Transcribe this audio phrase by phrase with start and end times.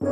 [0.00, 0.04] É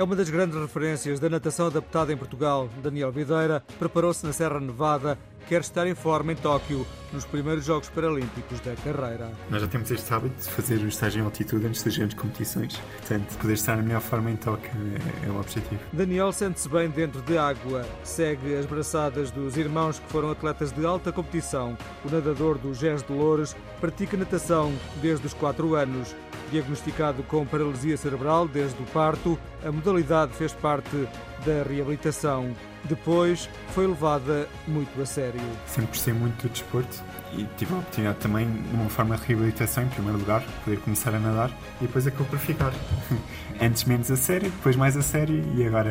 [0.00, 2.70] uma das grandes referências da natação adaptada em Portugal.
[2.80, 5.18] Daniel Videira preparou-se na Serra Nevada,
[5.48, 9.32] quer estar em forma em Tóquio, nos primeiros Jogos Paralímpicos da carreira.
[9.48, 12.76] Nós já temos este hábito de fazer o estágio em altitude antes das grandes competições.
[12.98, 14.70] Portanto, poder estar na melhor forma em Tóquio
[15.24, 15.80] é, é o objetivo.
[15.90, 17.86] Daniel sente-se bem dentro de água.
[18.04, 21.78] Segue as braçadas dos irmãos que foram atletas de alta competição.
[22.04, 26.14] O nadador do GES de Loures pratica natação desde os 4 anos
[26.50, 31.06] Diagnosticado com paralisia cerebral desde o parto, a modalidade fez parte
[31.48, 32.54] da reabilitação.
[32.84, 35.40] Depois foi levada muito a sério.
[35.66, 37.02] Sempre gostei muito do desporto
[37.32, 41.18] e tive a oportunidade também, numa forma de reabilitação, em primeiro lugar, poder começar a
[41.18, 42.72] nadar e depois acabou por ficar.
[43.60, 45.90] Antes menos a sério, depois mais a sério e agora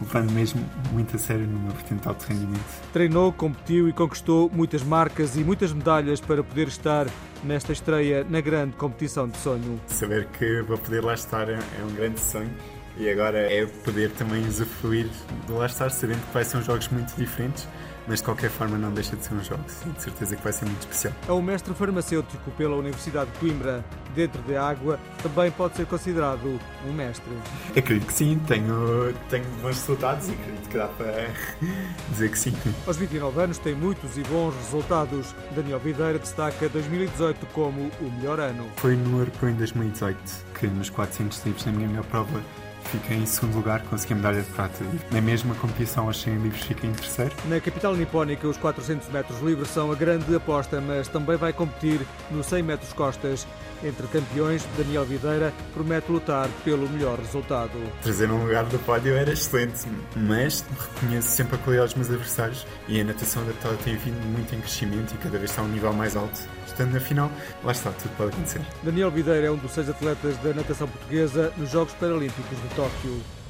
[0.00, 2.82] levando mesmo muito a sério numa vertente de alto rendimento.
[2.92, 7.06] Treinou, competiu e conquistou muitas marcas e muitas medalhas para poder estar
[7.44, 9.80] nesta estreia na grande competição de sonho.
[9.86, 12.50] Saber que vou poder lá estar é, é um grande sonho
[12.98, 15.08] e agora é poder também usufruir
[15.46, 17.68] de lá estar, sabendo que vai ser uns jogos muito diferentes,
[18.06, 19.62] mas de qualquer forma não deixa de ser um jogo.
[19.66, 21.12] Sim, de certeza que vai ser muito especial.
[21.28, 23.84] É um mestre farmacêutico pela Universidade de Coimbra.
[24.14, 27.30] Dentro da água, também pode ser considerado um mestre.
[27.76, 31.28] Acredito que sim, tenho, tenho bons resultados e acredito que dá para
[32.08, 32.54] dizer que sim.
[32.86, 35.34] Aos 29 anos tem muitos e bons resultados.
[35.54, 38.66] Daniel Videira destaca 2018 como o melhor ano.
[38.76, 40.18] Foi no Europeu em 2018
[40.58, 42.40] que nos 400 livros na minha melhor prova
[42.86, 44.84] fiquei em segundo lugar, consegui a medalha de prata.
[45.10, 47.34] Na mesma competição aos 100 livros fiquei em terceiro.
[47.46, 52.00] Na capital nipónica, os 400 metros livres são a grande aposta, mas também vai competir
[52.30, 53.46] nos 100 metros costas.
[53.84, 57.72] Entre campeões, Daniel Videira promete lutar pelo melhor resultado.
[58.02, 60.64] Trazer um lugar do pódio era excelente, mas
[60.94, 64.60] reconheço sempre a qualidade dos meus adversários e a natação adaptada tem vindo muito em
[64.60, 66.40] crescimento e cada vez está a um nível mais alto.
[66.66, 67.30] Estando na final,
[67.62, 68.60] lá está, tudo pode acontecer.
[68.82, 73.45] Daniel Videira é um dos seis atletas da natação portuguesa nos Jogos Paralímpicos de Tóquio.